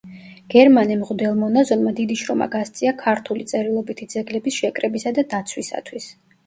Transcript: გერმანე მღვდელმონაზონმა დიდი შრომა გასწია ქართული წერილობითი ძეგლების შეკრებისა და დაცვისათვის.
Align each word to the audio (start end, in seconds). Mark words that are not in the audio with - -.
გერმანე 0.53 0.95
მღვდელმონაზონმა 1.01 1.93
დიდი 2.01 2.17
შრომა 2.23 2.49
გასწია 2.57 2.97
ქართული 3.05 3.47
წერილობითი 3.53 4.11
ძეგლების 4.17 4.63
შეკრებისა 4.63 5.19
და 5.21 5.29
დაცვისათვის. 5.37 6.15